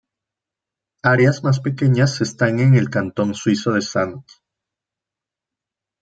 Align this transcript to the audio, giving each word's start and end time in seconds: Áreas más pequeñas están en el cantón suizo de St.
Áreas 1.03 1.43
más 1.43 1.59
pequeñas 1.59 2.21
están 2.21 2.59
en 2.59 2.73
el 2.73 2.89
cantón 2.89 3.35
suizo 3.35 3.71
de 3.73 3.81
St. 3.81 4.15